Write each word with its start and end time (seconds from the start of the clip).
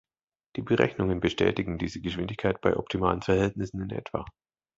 Die 0.55 0.63
Berechnungen 0.63 1.19
bestätigen 1.19 1.77
diese 1.77 2.01
Geschwindigkeit 2.01 2.59
bei 2.61 2.75
optimalen 2.75 3.21
Verhältnissen 3.21 3.83
in 3.83 3.91
etwa. 3.91 4.25